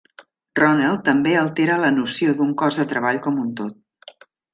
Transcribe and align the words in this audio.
Ronell 0.59 0.95
també 1.09 1.33
altera 1.41 1.75
la 1.83 1.91
noció 1.97 2.33
d'un 2.39 2.55
cos 2.63 2.79
de 2.81 2.87
treball 2.95 3.21
com 3.27 3.37
un 3.43 3.53
tot. 3.61 4.27